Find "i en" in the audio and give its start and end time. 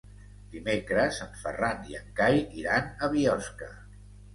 1.93-2.11